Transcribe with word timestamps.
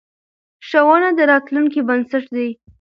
ښوونه 0.67 1.09
د 1.17 1.19
راتلونکې 1.31 1.81
بنسټ 1.87 2.25
دی. 2.35 2.47